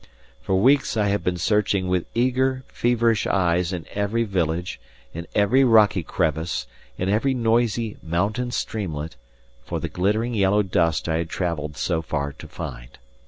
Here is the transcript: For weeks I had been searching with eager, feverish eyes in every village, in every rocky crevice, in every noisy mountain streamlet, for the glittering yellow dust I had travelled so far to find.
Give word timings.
For 0.41 0.55
weeks 0.59 0.97
I 0.97 1.09
had 1.09 1.23
been 1.23 1.37
searching 1.37 1.87
with 1.87 2.07
eager, 2.15 2.63
feverish 2.69 3.27
eyes 3.27 3.71
in 3.71 3.85
every 3.93 4.23
village, 4.23 4.79
in 5.13 5.27
every 5.35 5.63
rocky 5.63 6.01
crevice, 6.01 6.65
in 6.97 7.07
every 7.07 7.35
noisy 7.35 7.97
mountain 8.01 8.49
streamlet, 8.49 9.15
for 9.63 9.79
the 9.79 9.89
glittering 9.89 10.33
yellow 10.33 10.63
dust 10.63 11.07
I 11.07 11.17
had 11.17 11.29
travelled 11.29 11.77
so 11.77 12.01
far 12.01 12.33
to 12.33 12.47
find. 12.47 12.97